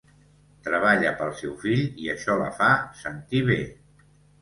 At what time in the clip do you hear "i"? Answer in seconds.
2.07-2.11